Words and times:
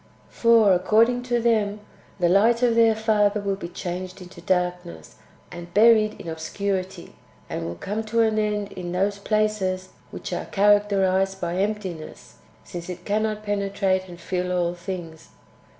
For, 0.31 0.73
according 0.73 1.21
to 1.29 1.39
them, 1.39 1.79
the 2.19 2.27
light 2.27 2.63
of 2.63 2.73
their 2.73 2.95
Father 2.95 3.39
will 3.39 3.55
be 3.55 3.67
changed 3.67 4.19
into 4.19 4.41
darkness 4.41 5.17
and 5.51 5.71
buried 5.75 6.19
in 6.19 6.27
obscurity, 6.27 7.13
and 7.47 7.65
will 7.67 7.75
come 7.75 8.03
to 8.05 8.21
an 8.21 8.39
end 8.39 8.71
in 8.71 8.93
those 8.93 9.19
places 9.19 9.89
which 10.09 10.33
are 10.33 10.45
characterized 10.45 11.39
by 11.39 11.57
emptiness, 11.57 12.37
since 12.63 12.89
it 12.89 13.05
cannot 13.05 13.43
penetrate 13.45 14.07
and 14.09 14.19
fill 14.19 14.51
all 14.51 14.73
things. 14.73 15.29